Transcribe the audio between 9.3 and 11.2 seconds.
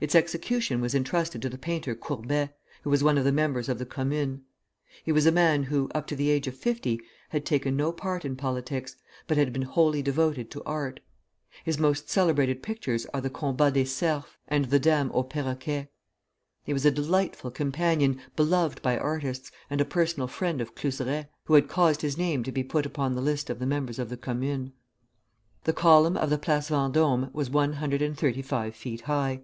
had been wholly devoted to art.